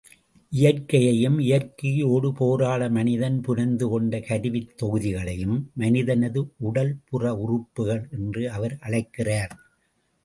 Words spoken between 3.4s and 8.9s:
புனைந்து கொண்ட கருவித் தொகுதிகளையும், மனிதனது உடல்புற உறுப்புக்கள் என்று அவர்